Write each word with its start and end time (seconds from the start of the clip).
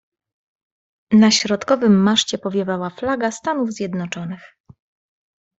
"Na 1.11 1.31
środkowym 1.31 2.03
maszcie 2.03 2.37
powiewała 2.37 2.89
flaga 2.89 3.31
Stanów 3.31 3.73
Zjednoczonych." 3.73 4.55